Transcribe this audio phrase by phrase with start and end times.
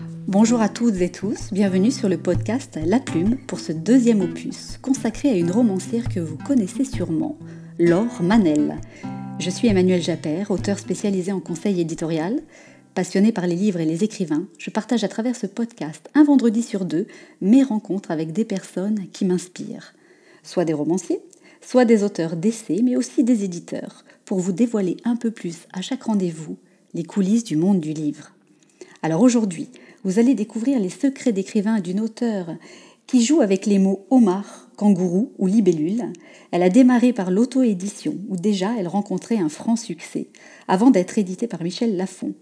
[0.00, 4.78] Bonjour à toutes et tous, bienvenue sur le podcast La Plume pour ce deuxième opus
[4.80, 7.36] consacré à une romancière que vous connaissez sûrement,
[7.78, 8.78] Laure Manel.
[9.38, 12.40] Je suis Emmanuel Japper, auteur spécialisé en conseil éditorial.
[12.94, 16.62] Passionné par les livres et les écrivains, je partage à travers ce podcast, un vendredi
[16.62, 17.06] sur deux,
[17.42, 19.94] mes rencontres avec des personnes qui m'inspirent.
[20.42, 21.20] Soit des romanciers,
[21.60, 25.82] soit des auteurs d'essais, mais aussi des éditeurs, pour vous dévoiler un peu plus à
[25.82, 26.56] chaque rendez-vous
[26.94, 28.32] les coulisses du monde du livre.
[29.02, 29.70] Alors aujourd'hui,
[30.04, 32.48] vous allez découvrir les secrets d'écrivain d'une auteure
[33.06, 36.04] qui joue avec les mots homard, kangourou ou libellule.
[36.52, 40.28] Elle a démarré par l'auto-édition, où déjà elle rencontrait un franc succès,
[40.68, 42.34] avant d'être éditée par Michel Lafon.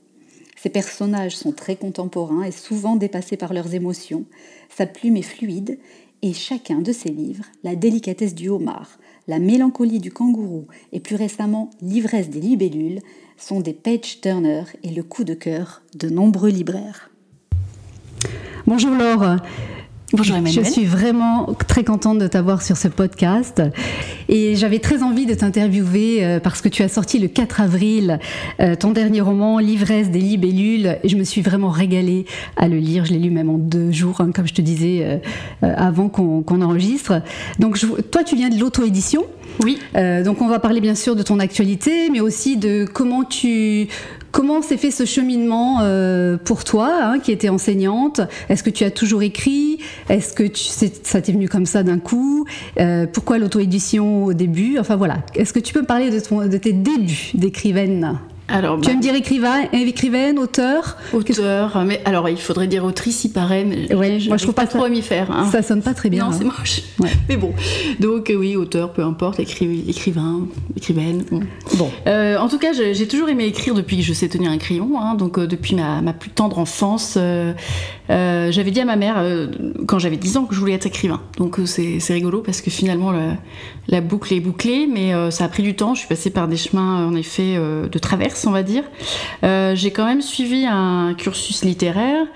[0.57, 4.25] Ses personnages sont très contemporains et souvent dépassés par leurs émotions.
[4.69, 5.79] Sa plume est fluide
[6.21, 11.17] et chacun de ses livres, La délicatesse du homard, La mélancolie du kangourou et plus
[11.17, 13.01] récemment L'ivresse des libellules,
[13.37, 17.11] sont des page-turners et le coup de cœur de nombreux libraires.
[18.69, 19.37] Bonjour Laure.
[20.13, 20.63] Bonjour Emmanuel.
[20.63, 23.63] Je suis vraiment très contente de t'avoir sur ce podcast
[24.29, 28.19] et j'avais très envie de t'interviewer euh, parce que tu as sorti le 4 avril
[28.61, 32.27] euh, ton dernier roman L'ivresse des libellules et je me suis vraiment régalée
[32.59, 33.07] à le lire.
[33.07, 35.01] Je l'ai lu même en deux jours, hein, comme je te disais
[35.63, 37.23] euh, avant qu'on enregistre.
[37.59, 37.79] Donc
[38.11, 39.25] toi, tu viens de l'auto-édition.
[39.61, 39.79] Oui.
[40.25, 43.89] donc on va parler bien sûr de ton actualité, mais aussi de comment tu
[44.31, 48.21] Comment s'est fait ce cheminement euh, pour toi, hein, qui était enseignante?
[48.49, 49.79] Est-ce que tu as toujours écrit?
[50.09, 52.47] Est-ce que ça t'est venu comme ça d'un coup?
[52.79, 54.79] Euh, Pourquoi l'auto-édition au début?
[54.79, 58.19] Enfin voilà, est-ce que tu peux parler de tes débuts d'écrivaine?
[58.49, 63.19] Alors, tu bah, me dire écrivain, écrivaine, auteur Auteur, mais alors il faudrait dire autrice
[63.19, 65.31] si paraît, mais ouais, moi je trouve pas, trop à m'y faire.
[65.31, 65.49] Hein.
[65.53, 66.25] Ça sonne pas très bien.
[66.25, 66.53] Non, c'est hein.
[66.59, 66.83] moche.
[67.29, 67.53] Mais bon,
[68.01, 71.25] donc euh, oui, auteur, peu importe, écrivain, écrivaine.
[71.75, 71.91] Bon.
[72.07, 74.99] Euh, en tout cas, j'ai toujours aimé écrire depuis que je sais tenir un crayon,
[74.99, 77.19] hein, donc euh, depuis ma, plus tendre enfance.
[78.09, 79.23] j'avais dit à ma mère,
[79.87, 81.21] quand j'avais 10 ans, que je voulais être écrivain.
[81.37, 83.13] Donc c'est rigolo parce que finalement
[83.89, 85.95] la boucle est bouclée, mais ça a pris du temps.
[85.95, 88.85] Je suis passée par des chemins en effet de traverse on va dire.
[89.45, 92.27] Euh, j'ai quand même suivi un cursus littéraire,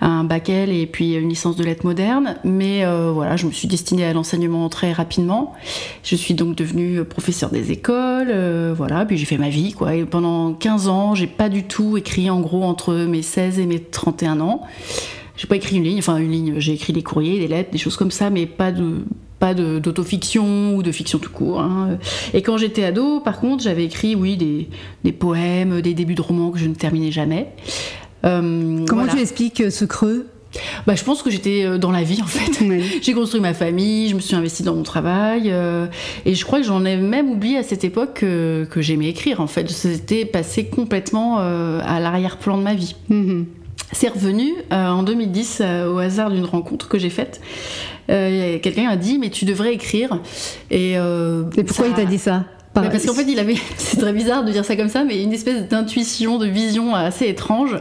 [0.00, 3.52] un bac L et puis une licence de lettres modernes, mais euh, voilà, je me
[3.52, 5.54] suis destinée à l'enseignement très rapidement.
[6.02, 9.94] Je suis donc devenue professeur des écoles, euh, voilà, puis j'ai fait ma vie, quoi.
[9.94, 13.66] Et pendant 15 ans, j'ai pas du tout écrit, en gros, entre mes 16 et
[13.66, 14.62] mes 31 ans.
[15.42, 17.78] J'ai pas écrit une ligne, enfin une ligne, j'ai écrit des courriers, des lettres, des
[17.78, 18.98] choses comme ça, mais pas de
[19.40, 21.58] pas d'autofiction ou de fiction tout court.
[21.58, 21.98] Hein.
[22.32, 24.68] Et quand j'étais ado, par contre, j'avais écrit, oui, des,
[25.02, 27.48] des, poèmes, des débuts de romans que je ne terminais jamais.
[28.24, 30.28] Euh, Comment tu expliques ce creux?
[30.86, 32.64] Bah, je pense que j'étais euh, dans la vie en fait.
[33.02, 35.86] J'ai construit ma famille, je me suis investie dans mon travail euh,
[36.24, 39.40] et je crois que j'en ai même oublié à cette époque que, que j'aimais écrire
[39.40, 39.68] en fait.
[39.70, 42.94] C'était passé complètement à l'arrière-plan de ma vie.
[43.10, 43.44] Mm-hmm.
[43.92, 47.40] C'est revenu en 2010 au hasard d'une rencontre que j'ai faite
[48.10, 50.18] euh, quelqu'un a dit mais tu devrais écrire.
[50.70, 52.44] Et, euh, pourquoi il t'a dit ça?
[52.74, 55.32] Parce qu'en fait, il avait, c'est très bizarre de dire ça comme ça, mais une
[55.32, 57.76] espèce d'intuition, de vision assez étrange,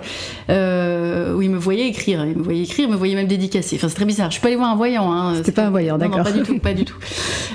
[0.50, 3.78] euh, où il me voyait écrire, il me voyait écrire, il me voyait même dédicacer.
[3.78, 4.29] Enfin, c'est très bizarre.
[4.29, 5.12] Je suis pas allée voir un voyant.
[5.12, 5.35] Hein.
[5.35, 6.24] C'était pas un voyant, d'accord.
[6.24, 6.97] pas du tout, pas du tout.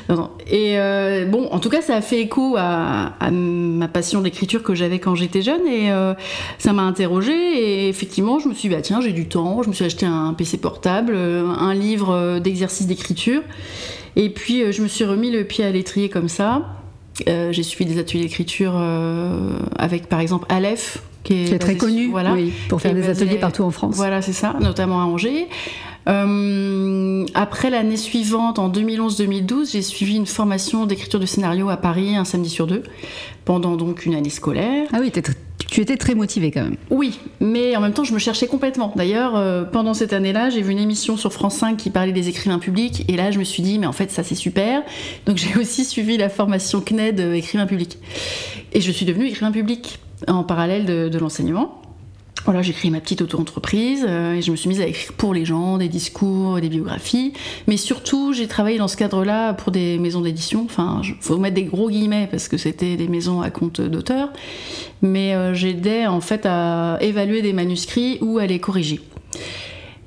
[0.49, 4.75] Et euh, bon, en tout cas, ça a fait écho à, ma passion d'écriture que
[4.75, 6.15] j'avais quand j'étais jeune, et euh,
[6.59, 7.33] ça m'a interrogée.
[7.33, 9.63] Et effectivement, je me suis dit, bah tiens, j'ai du temps.
[9.63, 13.43] Je me suis acheté un PC portable, un livre d'exercice d'écriture.
[14.15, 16.63] Et puis, je me suis remis le pied à l'étrier comme ça.
[17.29, 22.09] Euh, j'ai suivi des ateliers d'écriture euh, avec par exemple Aleph, qui est, très connu
[22.11, 22.37] voilà,
[22.69, 23.97] pour faire des ateliers partout en France.
[23.97, 25.49] Voilà, c'est ça, notamment à Angers.
[26.09, 32.17] Euh, après l'année suivante, en 2011-2012, j'ai suivi une formation d'écriture de scénario à Paris
[32.17, 32.85] un samedi sur deux,
[33.45, 34.87] pendant donc une année scolaire.
[34.93, 35.21] Ah oui, tu
[35.81, 36.77] étais très motivée quand même.
[36.91, 38.93] Oui, mais en même temps, je me cherchais complètement.
[38.97, 42.29] D'ailleurs, euh, pendant cette année-là, j'ai vu une émission sur France 5 qui parlait des
[42.29, 44.83] écrivains publics, et là, je me suis dit, mais en fait, ça c'est super.
[45.27, 47.99] Donc j'ai aussi suivi la formation CNED euh, écrivain public.
[48.73, 49.99] Et je suis devenue écrivain public
[50.29, 51.81] en parallèle de l'enseignement.
[52.47, 55.35] Voilà, j'ai créé ma petite auto-entreprise euh, et je me suis mise à écrire pour
[55.35, 57.33] les gens des discours, des biographies.
[57.67, 60.63] Mais surtout, j'ai travaillé dans ce cadre-là pour des maisons d'édition.
[60.65, 64.29] Enfin, il faut mettre des gros guillemets parce que c'était des maisons à compte d'auteur.
[65.03, 69.01] Mais euh, j'aidais en fait à évaluer des manuscrits ou à les corriger.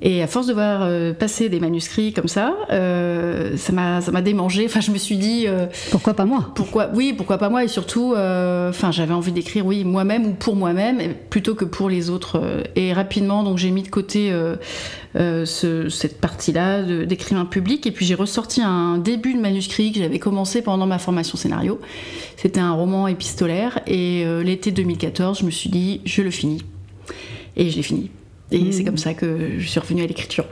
[0.02, 4.10] Et à force de voir euh, passer des manuscrits comme ça, euh, ça m'a ça
[4.10, 4.64] m'a démangé.
[4.64, 6.52] Enfin, je me suis dit euh, pourquoi pas moi?
[6.54, 7.64] Pourquoi Oui, pourquoi pas moi?
[7.64, 12.08] Et surtout, enfin, j'avais envie d'écrire oui moi-même ou pour moi-même plutôt que pour les
[12.08, 12.40] autres.
[12.76, 14.32] Et rapidement, donc j'ai mis de côté
[15.14, 17.86] ce, cette partie-là d'écrivain public.
[17.86, 21.78] Et puis j'ai ressorti un début de manuscrit que j'avais commencé pendant ma formation scénario.
[22.36, 23.80] C'était un roman épistolaire.
[23.86, 26.62] Et l'été 2014, je me suis dit je le finis.
[27.56, 28.10] Et je l'ai fini.
[28.52, 28.72] Et mmh.
[28.72, 30.44] c'est comme ça que je suis revenue à l'écriture.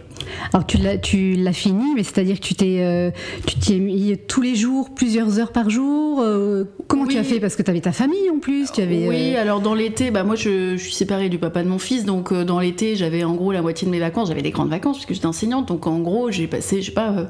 [0.52, 3.10] Alors tu l'as, tu l'as fini, mais c'est-à-dire que tu t'es, euh,
[3.46, 6.20] tu t'y es mis tous les jours, plusieurs heures par jour.
[6.20, 7.40] Euh, comment tu as fait?
[7.40, 8.70] Parce que tu avais ta famille en plus.
[8.70, 11.68] Tu avais, oui, alors dans l'été, bah moi je, je, suis séparée du papa de
[11.68, 14.28] mon fils, donc dans l'été j'avais en gros la moitié de mes vacances.
[14.28, 17.28] J'avais des grandes vacances puisque j'étais enseignante, donc en gros j'ai passé, je sais pas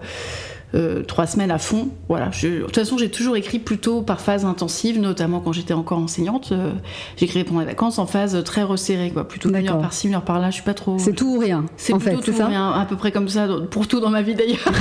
[0.75, 1.89] euh, trois semaines à fond.
[2.09, 2.27] Voilà.
[2.27, 6.51] de toute façon, j'ai toujours écrit plutôt par phase intensive, notamment quand j'étais encore enseignante.
[6.53, 6.73] Euh,
[7.17, 9.27] j'écrivais pendant les vacances en phase très resserrée, quoi.
[9.27, 10.51] Plutôt une heure par-ci, une heure par-là.
[10.51, 10.99] Je suis pas trop.
[10.99, 11.65] C'est tout ou rien.
[11.77, 14.35] C'est plutôt tout ou rien, à peu près comme ça pour tout dans ma vie
[14.35, 14.59] d'ailleurs.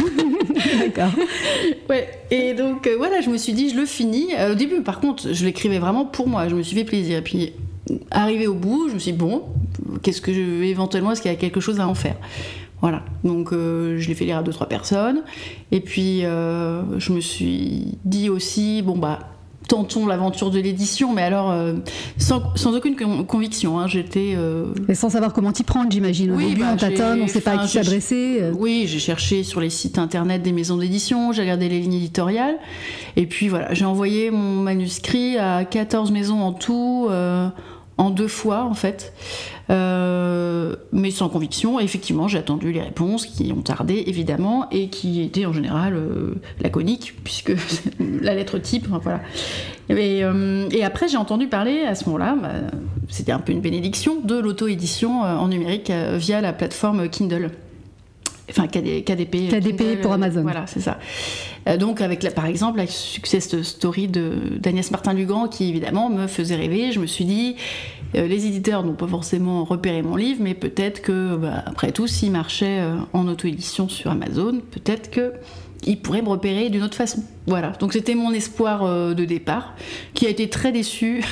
[0.80, 1.12] D'accord.
[1.90, 2.10] ouais.
[2.32, 4.28] Et donc euh, voilà, je me suis dit, je le finis.
[4.52, 6.50] au début, par contre, je l'écrivais vraiment pour moi.
[6.50, 7.20] Je me suis fait plaisir.
[7.20, 7.54] Et puis
[8.12, 9.44] arrivé au bout, je me suis dit bon,
[10.02, 12.16] qu'est-ce que je éventuellement est-ce qu'il y a quelque chose à en faire?
[12.82, 15.24] Voilà, donc euh, je l'ai fait lire à deux trois personnes.
[15.72, 19.20] Et puis euh, je me suis dit aussi, bon bah
[19.68, 21.74] tentons l'aventure de l'édition, mais alors euh,
[22.18, 22.42] sans,
[22.74, 22.96] aucune
[23.26, 23.80] conviction.
[23.80, 24.38] Hein, j'étais.
[24.88, 26.38] Et sans savoir comment t'y prendre, j'imagine.
[26.38, 28.44] Début, bah, on tâtonne, on ne sait pas à qui s'adresser.
[28.54, 32.58] Oui, j'ai cherché sur les sites internet des maisons d'édition, j'ai regardé les lignes éditoriales,
[33.18, 37.10] et puis voilà, j'ai envoyé mon manuscrit à 14 maisons en tout
[37.98, 39.14] en deux fois en fait,
[39.70, 41.80] euh, mais sans conviction.
[41.80, 46.36] effectivement, j'ai attendu les réponses qui ont tardé évidemment et qui étaient en général euh,
[46.62, 47.54] laconiques puisque
[48.22, 49.22] la lettre type, voilà.
[49.90, 52.50] Et, euh, et après, j'ai entendu parler à ce moment-là, bah,
[53.10, 57.52] c'était un peu une bénédiction, de l'auto-édition en numérique via la plateforme Kindle
[58.50, 59.50] enfin KDP.
[59.50, 60.42] KDP pour Amazon.
[60.42, 61.00] Voilà, c'est ça.
[61.68, 66.28] Euh, donc avec la, par exemple la success story de d'Agnès Martin-Lugan qui évidemment me
[66.28, 66.92] faisait rêver.
[66.92, 67.56] Je me suis dit,
[68.16, 72.08] euh, les éditeurs n'ont pas forcément repéré mon livre, mais peut-être que bah, après tout,
[72.08, 75.34] s'il marchait euh, en auto-édition sur Amazon, peut-être que
[75.86, 77.24] il pourrait me repérer d'une autre façon.
[77.46, 77.72] Voilà.
[77.80, 79.76] Donc c'était mon espoir de départ,
[80.16, 81.24] qui a été très déçu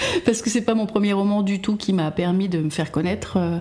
[0.24, 2.90] parce que c'est pas mon premier roman du tout qui m'a permis de me faire
[2.90, 3.36] connaître.
[3.36, 3.58] Euh,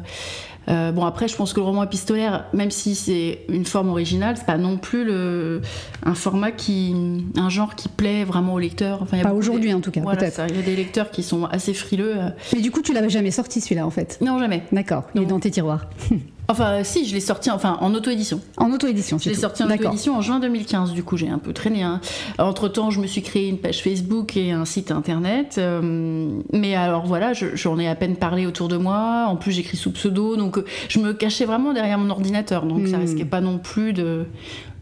[0.70, 4.46] bon après, je pense que le roman épistolaire, même si c'est une forme originale, c'est
[4.46, 5.62] pas non plus le,
[6.04, 6.96] un format qui,
[7.36, 9.02] un genre qui plaît vraiment aux lecteurs.
[9.02, 10.02] Enfin, pas aujourd'hui en tout cas.
[10.02, 10.42] peut-être.
[10.50, 12.16] Il y a des lecteurs qui sont assez frileux.
[12.54, 14.18] Mais du coup, tu l'avais jamais sorti celui-là en fait.
[14.22, 14.64] Non jamais.
[14.72, 15.04] D'accord.
[15.16, 15.88] Il est dans tes tiroirs.
[16.50, 18.42] Enfin, si, je l'ai sorti enfin, en auto-édition.
[18.58, 21.54] En auto-édition, Je l'ai sorti en auto-édition en juin 2015, du coup, j'ai un peu
[21.54, 21.84] traîné.
[21.84, 22.02] Hein.
[22.40, 25.56] Entre-temps, je me suis créé une page Facebook et un site internet.
[25.60, 29.28] Euh, mais alors voilà, j'en ai à peine parlé autour de moi.
[29.28, 32.66] En plus, j'écris sous pseudo, donc euh, je me cachais vraiment derrière mon ordinateur.
[32.66, 33.02] Donc ça hmm.
[33.02, 34.26] risquait pas non plus de,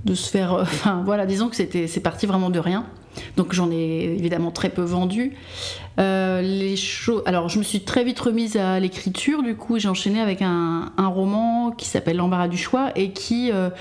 [0.05, 0.53] de se faire.
[0.53, 2.85] Euh, enfin, voilà, disons que c'est parti vraiment de rien.
[3.35, 5.33] Donc j'en ai évidemment très peu vendu.
[5.99, 6.75] Euh, les
[7.25, 10.91] Alors je me suis très vite remise à l'écriture, du coup j'ai enchaîné avec un,
[10.99, 13.71] roman qui s'appelle L'embarras du choix et qui, euh,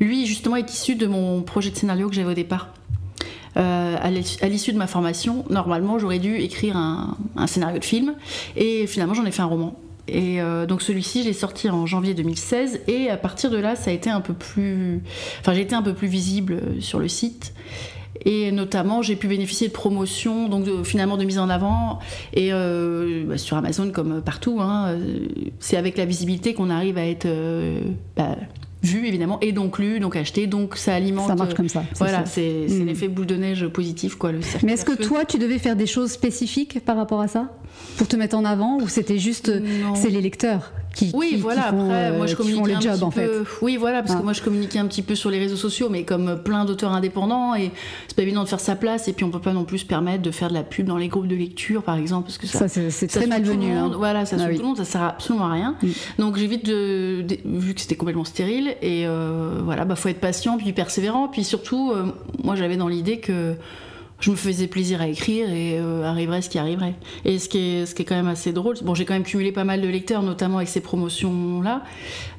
[0.00, 2.68] lui justement, est issu de mon projet de scénario que j'avais au départ.
[3.54, 8.14] À l'issue de ma formation, normalement j'aurais dû écrire un, scénario de film
[8.54, 9.78] et finalement j'en ai fait un roman.
[10.08, 10.38] Et
[10.68, 13.92] donc celui-ci, je l'ai sorti en janvier 2016 et à partir de là, ça a
[13.92, 15.02] été un peu plus,
[15.40, 17.52] enfin j'ai été un peu plus visible sur le site.
[18.24, 21.98] Et notamment j'ai pu bénéficier de promotions, donc finalement de mise en avant,
[22.32, 25.26] et euh, bah, sur Amazon comme partout, hein, euh,
[25.60, 27.80] c'est avec la visibilité qu'on arrive à être euh,
[28.16, 28.36] bah,
[28.82, 31.28] vu évidemment, et donc lu, donc acheté, donc ça alimente.
[31.28, 31.84] Ça marche comme ça.
[31.96, 32.86] Voilà, c'est mm.
[32.86, 34.32] l'effet boule de neige positif quoi.
[34.32, 37.50] Le Mais est-ce que toi tu devais faire des choses spécifiques par rapport à ça
[37.96, 39.52] pour te mettre en avant ou c'était juste
[39.94, 40.72] c'est les lecteurs?
[41.14, 41.68] Oui, voilà.
[41.68, 43.44] après, moi, je euh, communiquais un job, petit peu.
[43.62, 46.04] Oui, voilà, parce que moi, je communiquais un petit peu sur les réseaux sociaux, mais
[46.04, 47.70] comme plein d'auteurs indépendants, et
[48.08, 49.86] c'est pas évident de faire sa place, et puis on peut pas non plus se
[49.86, 52.46] permettre de faire de la pub dans les groupes de lecture, par exemple, parce que
[52.46, 53.72] ça, c'est très malvenu.
[53.72, 53.92] Hein.
[53.96, 55.76] Voilà, ça ah, tout le monde, ça sert absolument à rien.
[55.82, 55.88] Mm.
[56.18, 60.20] Donc j'ai vite de, vu que c'était complètement stérile, et euh, voilà, bah faut être
[60.20, 62.06] patient, puis persévérant, puis surtout, euh,
[62.42, 63.54] moi, j'avais dans l'idée que
[64.20, 66.94] je me faisais plaisir à écrire et euh, arriverait ce qui arriverait.
[67.24, 69.82] Et ce qui est, quand même assez drôle, bon, j'ai quand même cumulé pas mal
[69.82, 71.82] de lecteurs, notamment avec ces promotions-là.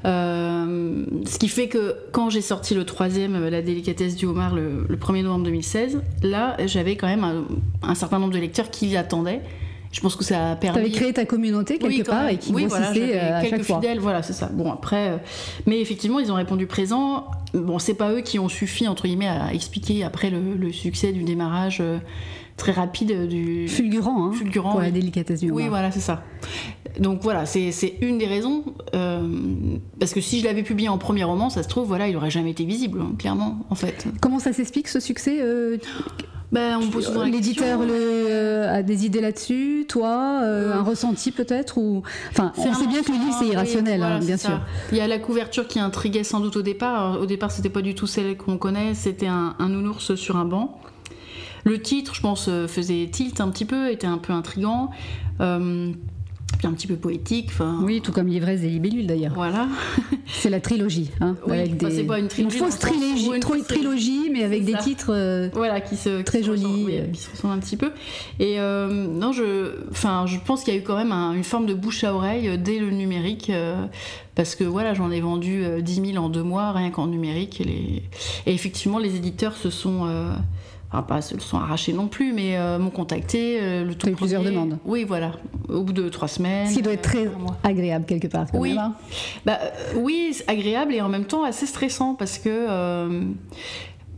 [0.06, 4.56] Euh, ce qui fait que quand j'ai sorti le troisième, euh, La délicatesse du homard,
[4.56, 7.46] le, 1er novembre 2016, là, j'avais quand même
[7.84, 9.42] un, certain nombre de lecteurs qui attendaient
[9.98, 10.78] je pense que ça a permis.
[10.78, 14.00] Tu avais créé ta communauté quelque part et qui oui, voilà, euh, à quelques fidèles,
[14.00, 14.48] voilà, c'est ça.
[14.54, 15.18] Bon après, euh,
[15.66, 17.26] mais effectivement, ils ont répondu présent.
[17.56, 21.24] Bon, c'est pas eux qui ont suffi entre guillemets à expliquer après le, succès du
[21.24, 21.80] démarrage.
[21.82, 21.98] Euh,
[22.58, 26.24] très rapide du fulgurant, hein, fulgurant pour la délicatesse du Oui, voilà, c'est ça.
[27.00, 28.64] Donc voilà, c'est une des raisons
[30.00, 32.32] parce que si je l'avais publié en premier roman, ça se trouve voilà, il aurait
[32.32, 34.08] jamais été visible, hein, clairement, en fait.
[34.22, 35.40] Comment ça s'explique ce succès
[36.52, 36.80] ben,
[37.26, 42.04] L'éditeur euh, a des idées là-dessus, toi, euh, un ressenti peut-être ou...
[42.32, 44.62] Enfin, on sait bien que le livre c'est irrationnel, hein, bien sûr.
[44.92, 47.20] Il y a la couverture qui intriguait sans doute au départ.
[47.20, 50.80] au départ, c'était pas du tout celle qu'on connaît, c'était un, nounours sur un banc.
[51.66, 54.92] Le titre, je pense, euh, faisait tilt un petit peu, était un peu intrigant.
[56.66, 57.52] Un petit peu poétique.
[57.82, 59.34] Oui, tout comme l'ivresse des libellules d'ailleurs.
[59.34, 59.68] Voilà.
[60.28, 61.12] c'est la trilogie.
[61.22, 61.58] Hein, oui,
[61.90, 62.58] c'est pas une trilogie.
[62.58, 66.88] Une fausse trilogie, une trilogie, mais avec des titres euh, voilà, qui se, très jolis.
[67.14, 67.92] qui se ressemblent un petit peu.
[68.40, 71.74] Et euh, non, je, je pense qu'il y a eu quand même une forme de
[71.74, 73.52] bouche à oreille euh, dès le numérique.
[74.36, 77.62] parce que voilà, j'en ai vendu 10 000 en deux mois, rien qu'en numérique.
[77.62, 78.04] Et, les...
[78.46, 80.08] et, effectivement, les éditeurs se sont
[80.92, 83.60] enfin pas se le sont arrachés non plus, mais euh, m'ont contacté.
[83.62, 84.78] Euh, le tout plusieurs demandes.
[84.86, 85.34] Oui, voilà.
[85.68, 86.68] Au bout de trois semaines.
[86.68, 87.30] Ce qui doit être très
[87.64, 88.48] agréable quelque part.
[88.54, 88.70] oui.
[88.70, 88.96] Même, hein.
[89.46, 89.60] bah,
[89.96, 93.24] oui, agréable et en même temps assez stressant parce que euh,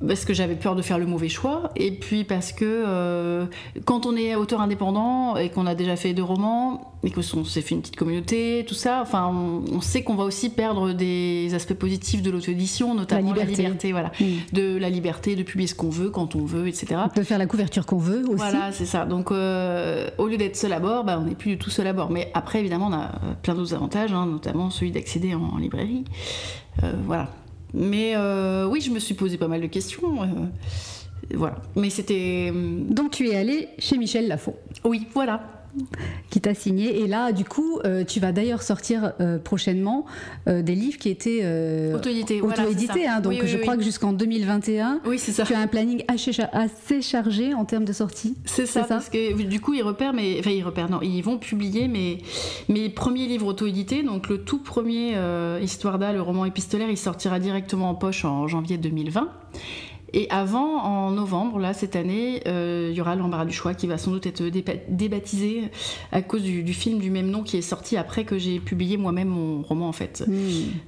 [0.06, 3.46] parce que j'avais peur de faire le mauvais choix, et puis parce que euh,
[3.86, 7.62] quand on est auteur indépendant et qu'on a déjà fait deux romans, et que s'est
[7.62, 9.32] fait une petite communauté, tout ça, enfin,
[9.72, 14.12] on, sait qu'on va aussi perdre des aspects positifs de l'auto-édition, notamment la liberté, voilà,
[14.52, 17.02] de la liberté de publier ce qu'on veut, quand on veut, etc.
[17.16, 18.36] De faire la couverture qu'on veut aussi.
[18.36, 19.06] Voilà, c'est ça.
[19.06, 21.88] Donc, euh, au lieu d'être seul à bord, bah, on n'est plus du tout seul
[21.88, 22.12] à bord.
[22.12, 23.12] Mais après, évidemment, on a
[23.44, 26.04] plein d'autres avantages, hein, notamment celui d'accéder en, librairie.
[26.84, 27.30] Euh, voilà.
[27.74, 30.24] Mais euh, oui, je me suis posé pas mal de questions.
[30.24, 30.26] Euh,
[31.36, 31.58] voilà.
[31.76, 32.52] Mais c'était.
[32.54, 34.56] Euh, Donc tu es allé chez Michel Lafont.
[34.84, 35.59] Oui, voilà
[36.30, 37.02] qui t'a signé.
[37.02, 40.06] Et là, du coup, euh, tu vas d'ailleurs sortir euh, prochainement
[40.48, 41.44] euh, des livres qui étaient
[41.94, 43.08] auto-édités.
[43.08, 45.44] Hein, donc, je crois que jusqu'en 2021, oui, ça.
[45.44, 48.36] tu as un planning assez, chargé en termes de sortie.
[48.46, 51.38] C'est ça, parce que du coup, ils repèrent, mais enfin, ils repèrent, non, ils vont
[51.38, 52.20] publier mes,
[52.68, 54.04] mes premiers livres auto-édités.
[54.04, 55.16] Donc, le tout premier
[55.62, 59.30] Histoire d'A, le roman épistolaire, il sortira directement en poche en janvier 2020.
[60.14, 63.88] Et avant, en novembre, là, cette année, euh, il y aura l'embarras du choix qui
[63.88, 64.44] va sans doute être
[64.90, 65.70] débaptisé
[66.12, 69.28] à cause du, film du même nom qui est sorti après que j'ai publié moi-même
[69.28, 70.24] mon roman, en fait.
[70.28, 70.34] Hmm.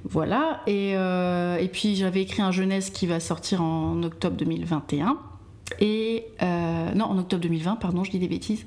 [0.04, 0.62] Voilà.
[0.66, 5.18] Et, euh, et puis, j'avais écrit un jeunesse qui va sortir en octobre 2021.
[5.80, 8.66] Et euh, non, en octobre 2020, pardon, je dis des bêtises,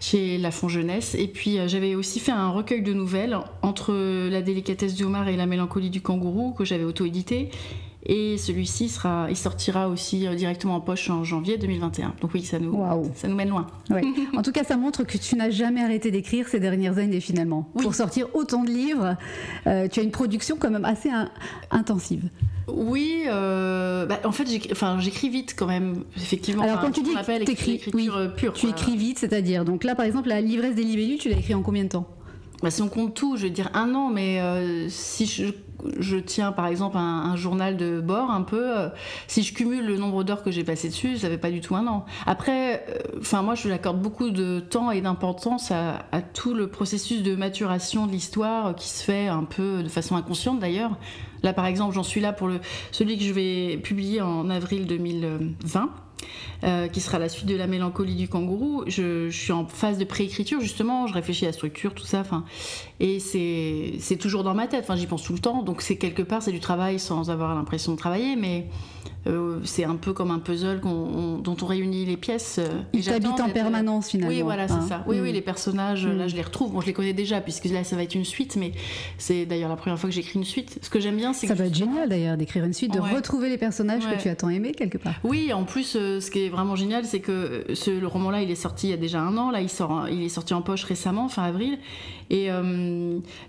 [0.00, 1.14] chez La Fond Jeunesse.
[1.14, 3.92] Et puis j'avais aussi fait un recueil de nouvelles entre
[4.28, 7.50] La délicatesse du homard et La mélancolie du kangourou que j'avais auto-édité.
[8.04, 12.14] Et celui-ci sera, il sortira aussi euh, directement en poche en janvier 2021.
[12.20, 12.76] Donc oui, ça nous,
[13.14, 13.68] ça nous mène loin.
[14.36, 17.68] en tout cas, ça montre que tu n'as jamais arrêté d'écrire ces dernières années finalement.
[17.80, 19.16] Pour sortir autant de livres,
[19.68, 21.10] euh, tu as une production quand même assez
[21.70, 22.28] intensive.
[22.68, 26.62] Oui, euh, bah, en fait, j'écris vite quand même, effectivement.
[26.62, 27.78] Alors quand tu dis que écris,
[28.36, 31.38] pure, tu écris vite, c'est-à-dire, donc là par exemple, la livresse des libellus, tu l'as
[31.38, 32.06] écrit en combien de temps?
[32.62, 34.40] Bah, si on compte tout, je veux dire un an, mais
[34.88, 35.26] si
[35.98, 38.88] je tiens par exemple un, journal de bord un peu, euh,
[39.26, 41.74] si je cumule le nombre d'heures que j'ai passé dessus, ça fait pas du tout
[41.74, 42.04] un an.
[42.26, 46.02] Après, euh, moi je l'accorde beaucoup de temps et d'importance à,
[46.34, 50.60] tout le processus de maturation de l'histoire qui se fait un peu de façon inconsciente
[50.60, 50.96] d'ailleurs.
[51.42, 52.50] Là par exemple j'en suis là pour
[52.92, 55.90] celui que je vais publier en avril 2020.
[56.64, 58.84] Euh, qui sera la suite de la mélancolie du kangourou.
[58.86, 62.20] Je, je suis en phase de préécriture justement, je réfléchis à la structure, tout ça.
[62.20, 62.44] Enfin,
[63.00, 64.84] et c'est toujours dans ma tête.
[64.84, 65.62] Enfin, j'y pense tout le temps.
[65.62, 68.68] Donc c'est quelque part c'est du travail sans avoir l'impression de travailler, mais
[69.26, 72.56] euh, c'est un peu comme un puzzle dont on réunit les pièces.
[72.58, 74.34] Euh, Il t'habite en permanence finalement.
[74.34, 74.86] Oui, voilà, c'est hein.
[74.88, 75.04] ça.
[75.06, 75.34] Oui, oui, mm.
[75.34, 76.28] les personnages, là, mm.
[76.28, 76.72] je les retrouve.
[76.72, 78.72] Bon, je les connais déjà, puisque là, ça va être une suite, mais
[79.18, 80.78] c'est d'ailleurs la première fois que j'écris une suite.
[80.82, 83.48] Ce que j'aime bien, c'est Ça va être génial d'ailleurs d'écrire une suite, de retrouver
[83.48, 85.14] les personnages que tu as tant aimés quelque part.
[85.22, 88.50] Oui, en plus, euh, ce qui est vraiment génial, c'est que ce, le roman-là, il
[88.50, 89.50] est sorti il y a déjà un an.
[89.50, 89.68] Là, il,
[90.10, 91.78] il est sorti en poche récemment, fin avril.
[92.32, 92.48] Et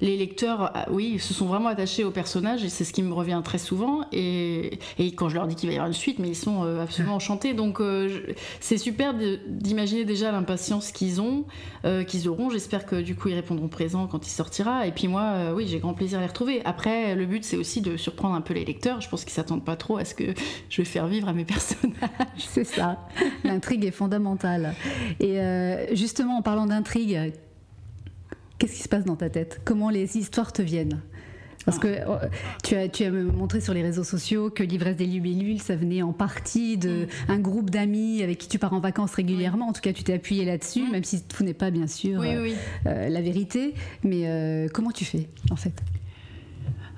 [0.02, 3.14] les lecteurs, ah, oui, se sont vraiment attachés aux personnages, et c'est ce qui me
[3.14, 4.02] revient très souvent.
[4.12, 4.80] Et,
[5.16, 7.16] quand je leur dis qu'il va y avoir une suite, mais ils sont euh, absolument
[7.16, 7.54] enchantés.
[7.54, 9.14] Donc euh, c'est super
[9.48, 11.46] d'imaginer déjà l'impatience qu'ils ont,
[11.86, 12.50] euh, qu'ils auront.
[12.50, 14.86] J'espère que du coup ils répondront présent quand il sortira.
[14.86, 16.62] Et puis moi, oui, j'ai grand plaisir à les retrouver.
[16.66, 19.00] Après, le but c'est aussi de surprendre un peu les lecteurs.
[19.02, 20.34] Je pense qu'ils s'attendent pas trop à ce que
[20.70, 21.96] je vais faire vivre à mes personnages.
[22.38, 23.00] C'est ça.
[23.44, 24.74] L'intrigue est fondamentale.
[25.20, 25.38] Et
[25.94, 27.34] justement, en parlant d'intrigue,
[28.58, 29.62] qu'est-ce qui se passe dans ta tête?
[29.64, 31.02] Comment les histoires te viennent?
[31.66, 32.18] Parce que oh,
[32.64, 36.02] tu as, tu as montré sur les réseaux sociaux que l'ivresse des libellules, ça venait
[36.02, 37.42] en partie d'un mm.
[37.42, 39.70] groupe d'amis avec qui tu pars en vacances régulièrement.
[39.70, 40.92] En tout cas, tu t'es appuyé là-dessus, mm.
[40.92, 42.50] même si tout n'est pas bien sûr euh,
[42.86, 43.74] euh, la vérité.
[44.04, 45.74] Mais euh, comment tu fais en fait?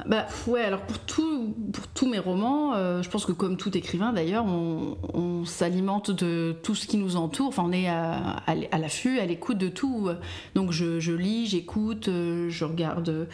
[0.06, 4.12] Bah ouais, alors pour, tout, pour tous mes romans, je pense que comme tout écrivain
[4.14, 7.48] d'ailleurs, on, s'alimente de tout ce qui nous entoure.
[7.48, 10.10] Enfin, on est à, l'affût, à l'écoute de tout.
[10.54, 13.28] Donc je, lis, j'écoute, je regarde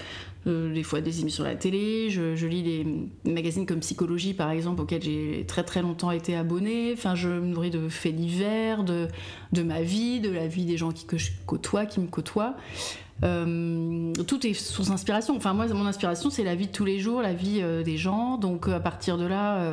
[0.48, 4.50] euh, des fois des émissions à la télé, je, lis des magazines comme Psychologie par
[4.50, 8.84] exemple auxquels j'ai très très longtemps été abonnée, enfin je me nourris de faits divers,
[8.84, 9.08] de,
[9.51, 12.56] de ma vie, de la vie des gens que je côtoie, qui me côtoient.
[13.24, 15.36] Euh, tout est source d'inspiration.
[15.36, 17.98] Enfin, moi, mon inspiration, c'est la vie de tous les jours, la vie euh, des
[17.98, 18.38] gens.
[18.38, 19.66] Donc, à partir de là,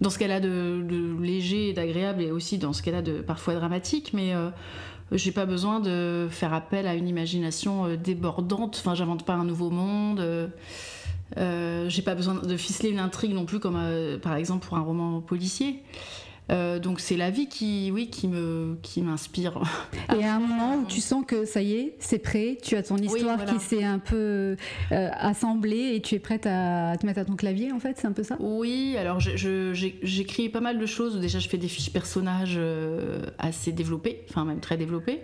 [0.00, 3.02] dans ce qu'elle a de, de léger et d'agréable, et aussi dans ce qu'elle a
[3.02, 4.32] de parfois dramatique, mais
[5.12, 8.76] j'ai pas besoin de faire appel à une imagination débordante.
[8.78, 10.50] Enfin, j'invente pas un nouveau monde.
[11.36, 13.78] j'ai pas besoin de ficeler une intrigue non plus, comme
[14.22, 15.82] par exemple pour un roman policier.
[16.50, 19.60] Euh, donc c'est la vie qui, oui, qui me, qui m'inspire.
[20.18, 22.82] Et à un moment où tu sens que ça y est, c'est prêt, tu as
[22.82, 24.56] ton histoire qui s'est un peu
[24.92, 28.06] euh, assemblée et tu es prête à te mettre à ton clavier, en fait, c'est
[28.06, 28.36] un peu ça?
[28.40, 31.20] Oui, alors j'écris pas mal de choses.
[31.20, 35.20] Déjà, je fais des fiches personnages euh, assez développées, enfin même très développées.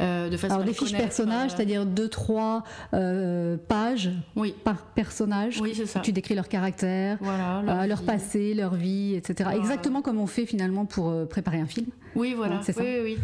[0.00, 4.54] de façon alors des fiches personnages, c'est-à-dire deux, trois pages oui.
[4.62, 5.60] par personnage.
[5.60, 6.00] Oui, c'est ça.
[6.00, 7.18] Tu décris leur caractère,
[7.64, 9.50] leur, passé, leur vie, etc.
[9.56, 11.86] Exactement comme on fait finalement pour euh, préparer un film.
[12.14, 12.60] Oui, voilà.
[12.62, 12.82] C'est ça.
[12.82, 13.18] Oui, oui.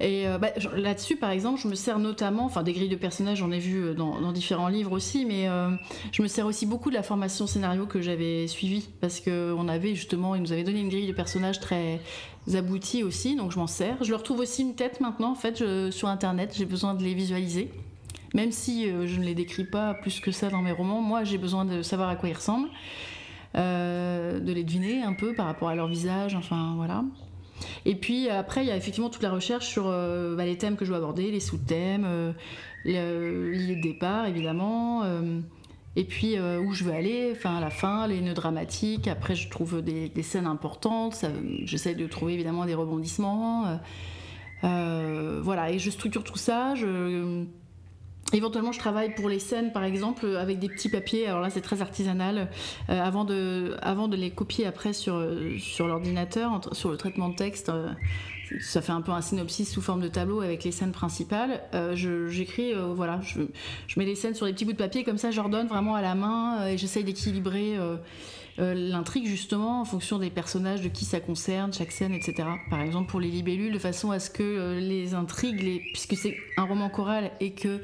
[0.00, 3.38] Et euh, bah, là-dessus, par exemple, je me sers notamment, enfin des grilles de personnages,
[3.38, 5.46] j'en ai vu euh, dans, différents livres aussi, mais
[6.12, 9.68] je me sers aussi beaucoup de la formation scénario que j'avais suivie parce que on
[9.68, 12.00] avait justement, ils nous avaient donné une grille de personnages très
[12.54, 14.02] aboutie aussi, donc je m'en sers.
[14.02, 16.54] Je leur trouve aussi une tête maintenant, en fait, sur Internet.
[16.56, 17.70] J'ai besoin de les visualiser.
[18.32, 21.38] Même si je ne les décris pas plus que ça dans mes romans, moi j'ai
[21.38, 22.70] besoin de savoir à quoi ils ressemblent.
[23.56, 27.02] Euh, de les deviner un peu par rapport à leur visage, enfin voilà.
[27.84, 30.76] Et puis après, il y a effectivement toute la recherche sur euh, bah, les thèmes
[30.76, 32.32] que je dois aborder, les sous-thèmes, euh,
[32.84, 35.02] l'idée de départ évidemment,
[35.96, 39.08] et puis où je veux aller, enfin à la fin, les nœuds dramatiques.
[39.08, 41.24] Après, je trouve des, scènes importantes,
[41.64, 43.80] j'essaie de trouver évidemment des rebondissements.
[44.62, 46.74] voilà, et je structure tout ça.
[48.32, 51.26] Éventuellement, je travaille pour les scènes, par exemple, avec des petits papiers.
[51.26, 52.48] Alors là, c'est très artisanal.
[52.88, 55.22] Euh, avant, de, avant de les copier après sur,
[55.58, 57.88] sur l'ordinateur, sur le traitement de texte, euh,
[58.60, 61.60] ça fait un peu un synopsis sous forme de tableau avec les scènes principales.
[61.74, 61.94] Euh,
[62.28, 63.42] j'écris, voilà, je,
[63.86, 66.02] je, mets les scènes sur des petits bouts de papier, comme ça, j'ordonne vraiment à
[66.02, 67.96] la main et j'essaye d'équilibrer euh,
[68.60, 72.48] l'intrigue justement en fonction des personnages, de qui ça concerne, chaque scène, etc.
[72.68, 76.36] Par exemple pour les libellules, de façon à ce que euh, les intrigues, puisque c'est
[76.56, 77.80] un roman choral et que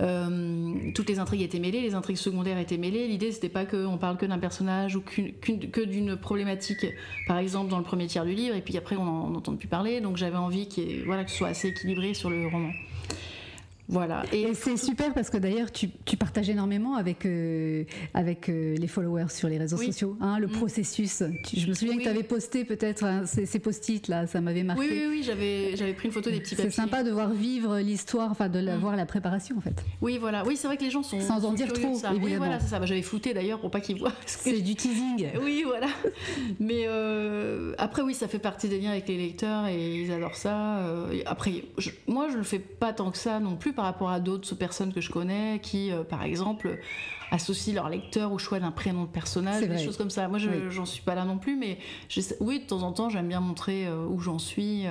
[0.00, 3.98] euh, toutes les intrigues étaient mêlées, les intrigues secondaires étaient mêlées, l'idée c'était pas qu'on
[3.98, 6.86] parle que d'un personnage ou que d'une problématique,
[7.26, 10.00] par exemple dans le premier tiers du livre, et puis après on n'entend plus parler,
[10.00, 10.68] donc j'avais envie
[11.06, 12.70] voilà, que ce soit assez équilibré sur le roman.
[13.88, 14.22] Voilà.
[14.32, 19.28] Et, c'est super parce que d'ailleurs, tu, partages énormément avec, euh, avec euh, les followers
[19.28, 20.52] sur les réseaux sociaux, hein, le mm.
[20.52, 21.22] processus.
[21.52, 24.82] je me souviens que tu avais posté peut-être hein, ces, post-it là, ça m'avait marqué.
[24.82, 26.70] Oui, oui, oui j'avais, j'avais pris une photo des petits papiers.
[26.70, 28.80] C'est sympa de voir vivre l'histoire, enfin de la, mm.
[28.80, 29.84] voir la préparation en fait.
[30.00, 30.44] Oui, voilà.
[30.46, 31.20] Oui, c'est vrai que les gens sont.
[31.20, 32.12] Sans en dire trop, ça.
[32.14, 32.78] Oui, voilà, c'est ça.
[32.78, 34.12] Bah, j'avais flouté d'ailleurs pour pas qu'ils voient.
[34.26, 35.28] C'est du teasing.
[35.42, 35.88] Oui, voilà.
[36.60, 40.36] Mais euh, après, oui, ça fait partie des liens avec les lecteurs et ils adorent
[40.36, 40.78] ça.
[41.26, 41.64] après,
[42.06, 44.92] moi, je le fais pas tant que ça non plus par rapport à d'autres personnes
[44.92, 46.78] que je connais qui, euh, par exemple,
[47.30, 50.28] associent leur lecteur au choix d'un prénom de personnage, des choses comme ça.
[50.28, 51.78] Moi, je j'en suis pas là non plus, mais
[52.40, 54.84] oui, de temps en temps, j'aime bien montrer euh, où j'en suis.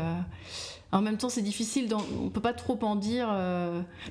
[0.94, 0.98] Euh.
[0.98, 1.88] En même temps, c'est difficile,
[2.22, 3.28] on peut pas trop en dire.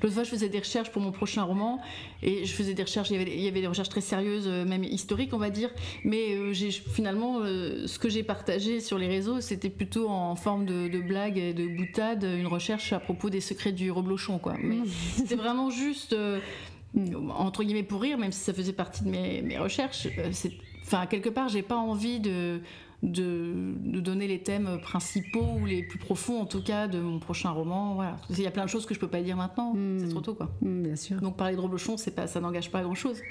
[0.01, 1.79] L'autre fois, je faisais des recherches pour mon prochain roman,
[2.21, 5.37] et je faisais des recherches, il y avait, des recherches très sérieuses, même historiques, on
[5.37, 5.69] va dire,
[6.03, 10.87] mais j'ai finalement, ce que j'ai partagé sur les réseaux, c'était plutôt en forme de,
[10.87, 14.55] de, blague et de boutade, une recherche à propos des secrets du reblochon, quoi.
[14.61, 14.79] Mais
[15.15, 16.15] c'était vraiment juste
[17.37, 20.07] entre guillemets pour rire, même si ça faisait partie de mes, recherches.
[20.17, 20.31] Euh,
[20.83, 22.61] enfin, quelque part, j'ai pas envie de,
[23.03, 27.51] de, donner les thèmes principaux ou les plus profonds, en tout cas, de mon prochain
[27.51, 27.95] roman.
[27.95, 28.17] Voilà.
[28.29, 29.73] Il y a plein de choses que je peux pas dire maintenant.
[29.73, 29.99] Hmm.
[29.99, 30.51] C'est trop tôt, quoi.
[30.61, 31.19] Hmm, bien sûr.
[31.21, 33.21] Donc parler de Roblochon, c'est pas, ça n'engage pas à grand chose.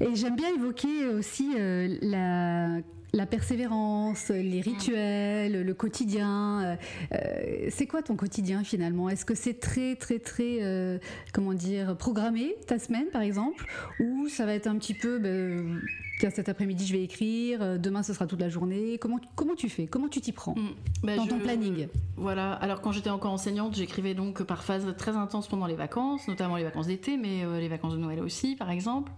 [0.00, 2.80] Et j'aime bien évoquer aussi euh, la
[3.12, 6.62] la persévérance, les rituels, le quotidien.
[6.62, 6.76] Euh,
[7.14, 9.08] euh, c'est quoi ton quotidien finalement?
[9.08, 10.98] Est-ce que c'est très très très euh,
[11.32, 13.66] comment dire programmé ta semaine par exemple?
[14.00, 15.80] Ou ça va être un petit peu ben,
[16.18, 18.98] cet après-midi je vais écrire, demain ce sera toute la journée?
[18.98, 19.86] Comment comment tu fais?
[19.86, 20.68] Comment tu t'y prends mm.
[21.02, 21.88] ben, dans ton planning?
[22.16, 22.52] Voilà.
[22.54, 26.56] Alors quand j'étais encore enseignante, j'écrivais donc par phase très intense pendant les vacances, notamment
[26.56, 29.10] les vacances d'été, mais les vacances de Noël aussi par exemple.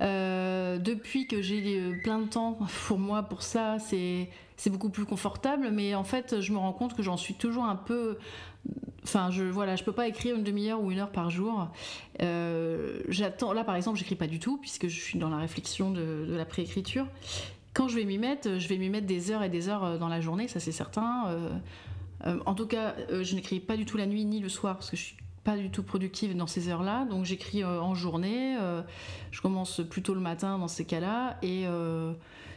[0.00, 4.28] Depuis que j'ai plein de temps pour moi pour ça, c'est
[4.70, 5.70] beaucoup plus confortable.
[5.72, 8.18] Mais en fait, je me rends compte que j'en suis toujours un peu.
[9.04, 11.68] Enfin, je voilà, je peux pas écrire une demi-heure ou une heure par jour.
[12.22, 13.52] Euh, j'attends.
[13.52, 16.44] Là, par exemple, j'écris pas du tout puisque je suis dans la réflexion de, la
[16.44, 17.06] préécriture.
[17.72, 19.98] Quand je vais m'y mettre, je vais m'y mettre des heures et des heures euh,
[19.98, 21.26] dans la journée, ça c'est certain.
[22.26, 24.90] Euh, en tout cas, je n'écris pas du tout la nuit ni le soir parce
[24.90, 28.56] que je suis pas du tout productive dans ces heures-là, donc j'écris euh, en journée.
[28.60, 28.82] Euh,
[29.30, 32.12] je commence plutôt le matin dans ces cas-là, et euh,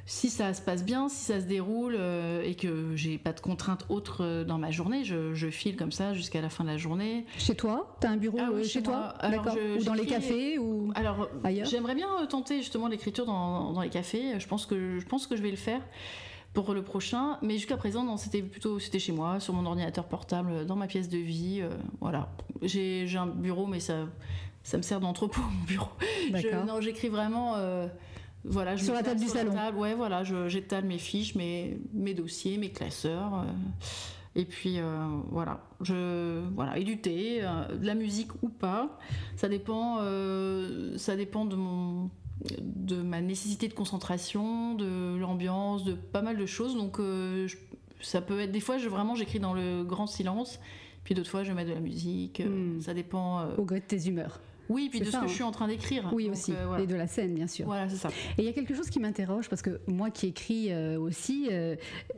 [0.06, 1.98] si ça se passe bien, si ça se déroule
[2.44, 6.42] et que j'ai pas de contraintes autres dans ma journée, je, file comme ça jusqu'à
[6.42, 7.26] la fin de la journée.
[7.38, 7.96] Chez toi?
[8.02, 9.14] T'as un bureau ah chez, toi?
[9.22, 9.56] D'accord.
[9.80, 11.68] Ou dans les cafés ou alors ailleurs?
[11.68, 14.38] J'aimerais bien tenter justement l'écriture dans, dans, les cafés.
[14.40, 15.82] Je pense que je pense que je vais le faire
[16.54, 17.38] pour le prochain.
[17.42, 20.88] Mais jusqu'à présent, non, c'était plutôt c'était chez moi, sur mon ordinateur portable, dans ma
[20.88, 21.60] pièce de vie.
[21.62, 22.30] Euh, voilà.
[22.62, 24.08] J'ai un bureau, mais ça,
[24.64, 25.90] ça me sert d'entrepôt, mon bureau.
[26.34, 27.56] Je, non, j'écris vraiment.
[27.56, 27.88] Euh,
[28.46, 29.54] voilà, je sur la table du salon.
[29.78, 33.36] ouais, voilà, j'étale mes fiches, mes, mes dossiers, mes classeurs.
[33.36, 33.52] Euh,
[34.36, 34.80] et puis
[35.30, 38.98] voilà, je voilà et du thé, de la musique ou pas,
[39.36, 40.00] ça dépend,
[40.98, 42.10] ça dépend de mon
[42.60, 46.76] de ma nécessité de concentration, de l'ambiance, de pas mal de choses.
[46.76, 47.48] Donc euh,
[48.02, 50.60] ça peut être des fois, je, vraiment, j'écris dans le grand silence.
[51.04, 52.42] Puis d'autres fois, je mets de la musique.
[52.42, 52.80] Hmm.
[52.80, 53.42] Ça dépend.
[53.42, 54.40] Euh, Au gré de tes humeurs.
[54.70, 55.28] Oui, puis de ce que je hein.
[55.28, 56.10] suis en train d'écrire.
[56.14, 56.54] Oui, aussi.
[56.54, 57.66] Euh, et de la scène, bien sûr.
[57.66, 58.10] Voilà, c'est ça.
[58.38, 61.48] Et il y a quelque chose qui m'interroge, parce que moi qui écris euh, aussi,
[61.52, 61.76] euh,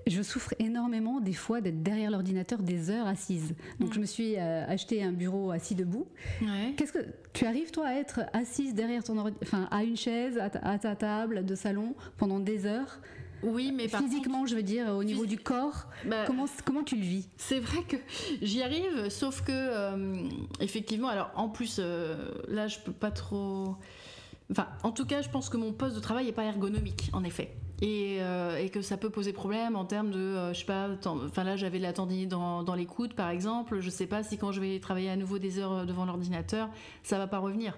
[0.08, 3.55] je souffre énormément des fois d'être derrière l'ordinateur des heures assises.
[3.79, 3.93] Donc mm.
[3.93, 6.08] je me suis acheté un bureau assis debout.
[6.77, 10.77] Qu'est-ce que tu arrives, toi, à être assise derrière ton enfin, à une chaise, à
[10.77, 12.99] ta table de salon pendant des heures
[13.45, 17.03] oui, mais physiquement, je veux dire, au niveau du corps, bah, comment, comment tu le
[17.03, 17.27] vis?
[17.38, 17.97] C'est vrai que
[18.41, 20.27] j'y arrive, sauf que, euh,
[20.60, 23.75] effectivement, alors en plus, euh, là, je peux pas trop.
[24.51, 27.23] Enfin, en tout cas, je pense que mon poste de travail n'est pas ergonomique, en
[27.23, 27.55] effet.
[27.83, 31.43] Euh, et, que ça peut poser problème en termes de, euh, je sais pas, enfin
[31.43, 34.38] là j'avais de la tendinite dans, dans les coudes par exemple, je sais pas si
[34.38, 36.69] quand je vais travailler à nouveau des heures euh, devant l'ordinateur,
[37.03, 37.77] ça va pas revenir.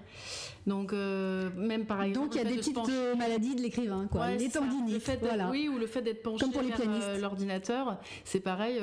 [0.66, 2.26] Donc même par exemple.
[2.26, 2.76] Donc il y a des petites
[3.16, 4.32] maladies de l'écrivain, quoi.
[4.32, 5.00] les tendinites.
[5.00, 5.48] fait voilà.
[5.48, 8.78] Oui, ou le fait d'être penché vers l'ordinateur, c'est pareil.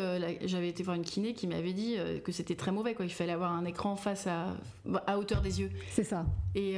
[0.46, 3.06] j'avais été voir une kiné qui m'avait dit que c'était très mauvais, quoi.
[3.06, 4.56] Il fallait avoir un écran face à,
[5.06, 5.70] à hauteur des yeux.
[5.92, 6.26] C'est ça.
[6.56, 6.78] Et,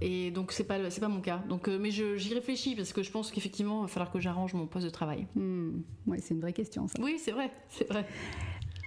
[0.00, 1.42] et donc c'est pas c'est pas mon cas.
[1.48, 4.66] Donc mais j'y réfléchis parce que je pense qu'effectivement il va falloir que j'arrange mon
[4.66, 5.26] poste de travail.
[5.34, 5.80] Hmm.
[6.06, 6.88] Oui, c'est une vraie question.
[6.88, 6.94] Ça.
[7.00, 8.06] Oui, c'est vrai, c'est vrai.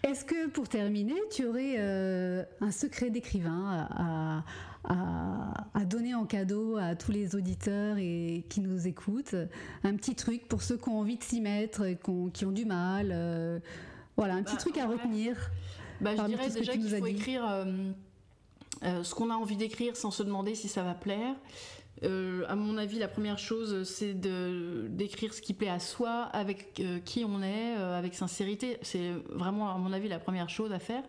[0.03, 4.43] Est-ce que pour terminer, tu aurais euh, un secret d'écrivain à,
[4.85, 9.35] à, donner en cadeau à tous les auditeurs et qui nous écoutent?
[9.83, 11.97] Un petit truc pour ceux qui ont envie de s'y mettre, et
[12.33, 13.59] qui ont, du mal euh,
[14.15, 15.35] Voilà, un petit bah, truc à retenir.
[15.99, 17.43] Bah, je dirais déjà qu'il faut écrire
[18.83, 21.35] euh, ce qu'on a envie d'écrire sans se demander si ça va plaire.
[22.03, 26.79] Euh, à mon avis, la première chose, c'est d'écrire ce qui plaît à soi, avec
[26.79, 28.77] euh, qui on est, euh, avec sincérité.
[28.81, 31.03] C'est vraiment, à mon avis, la première chose à faire.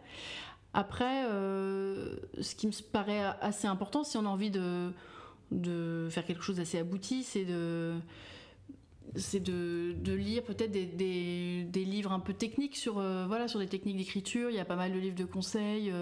[0.72, 4.92] Après, ce qui me paraît assez important, si on a envie de,
[6.10, 8.00] faire quelque chose d'assez abouti, c'est de
[10.06, 14.48] lire peut-être des, des, des, livres un peu techniques sur, voilà, sur des techniques d'écriture.
[14.50, 15.92] Il y a pas mal de livres de conseils.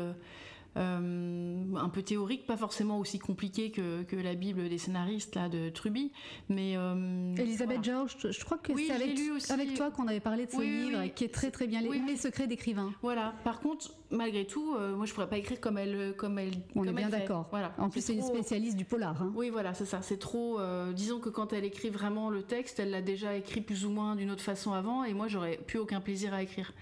[0.77, 5.49] Euh, un peu théorique, pas forcément aussi compliqué que, que, la Bible des scénaristes là,
[5.49, 6.13] de Truby.
[6.49, 9.19] Mais, euh, Elisabeth George, je crois que c'est avec,
[9.51, 12.17] avec, toi qu'on avait parlé de ce livre, qui est très très bien, les, les
[12.17, 12.93] secrets d'écrivain.
[13.03, 16.15] Voilà, par contre, malgré tout, euh, moi je pourrais pas écrire comme elle.
[16.17, 17.49] Comme elle On est bien d'accord.
[17.51, 17.75] Voilà.
[17.79, 19.21] En plus, c'est une spécialiste du polar.
[19.21, 19.33] Hein.
[19.35, 20.03] Oui, voilà, c'est ça.
[20.03, 20.61] C'est trop.
[20.93, 24.15] disons que quand elle écrit vraiment le texte, elle l'a déjà écrit plus ou moins
[24.15, 26.73] d'une autre façon avant, et moi j'aurais plus aucun plaisir à écrire.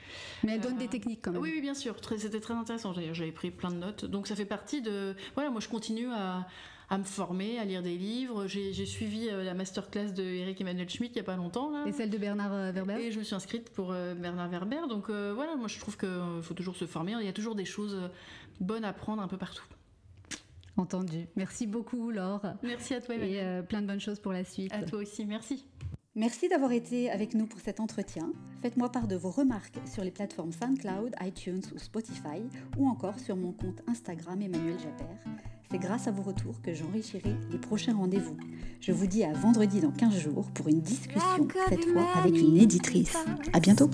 [0.44, 1.40] Mais elle donne des techniques quand même.
[1.40, 1.94] Oui, oui bien sûr.
[2.18, 2.92] C'était très intéressant.
[2.92, 4.04] J'avais pris plein de notes.
[4.04, 5.14] Donc ça fait partie de.
[5.34, 6.46] Voilà, moi je continue à,
[6.88, 8.46] à me former, à lire des livres.
[8.46, 11.70] J'ai suivi euh, la masterclass de Eric Emmanuel Schmitt il n'y a pas longtemps.
[11.70, 11.84] Là.
[11.86, 13.00] Et celle de Bernard euh, Werber?
[13.00, 14.88] Et je me suis inscrite pour euh, Bernard Werber.
[14.88, 17.14] Donc voilà, moi je trouve qu'il faut toujours se former.
[17.20, 18.10] Il y a toujours des choses
[18.60, 19.64] bonnes à prendre un peu partout.
[20.76, 21.26] Entendu.
[21.36, 22.42] Merci beaucoup, Laure.
[22.62, 24.72] Merci à toi, Et plein de bonnes choses pour la suite.
[24.72, 25.64] À toi aussi, merci.
[26.16, 28.33] Merci d'avoir été avec nous pour cet entretien.
[28.62, 32.40] Faites-moi part de vos remarques sur les plateformes SoundCloud, iTunes ou Spotify
[32.79, 35.12] ou encore sur mon compte Instagram Emmanuel Japper.
[35.70, 38.38] C'est grâce à vos retours que j'enrichirai les prochains rendez-vous.
[38.81, 42.57] Je vous dis à vendredi dans 15 jours pour une discussion, cette fois avec une
[42.57, 43.14] éditrice.
[43.52, 43.90] À bientôt.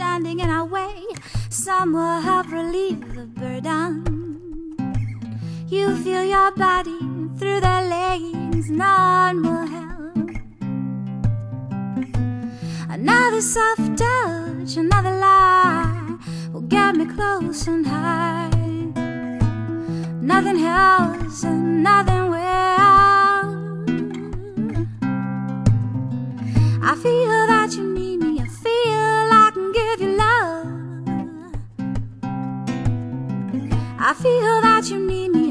[13.05, 16.17] Another soft touch, another lie
[16.53, 18.49] will get me close and high.
[20.21, 22.39] Nothing else and nothing will.
[26.81, 30.67] I feel that you need me, I feel I can give you love.
[33.99, 35.42] I feel that you need me.